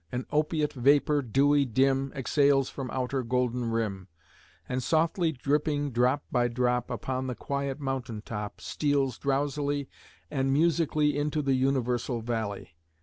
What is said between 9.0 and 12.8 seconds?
drowsily and musically Into the universal valley.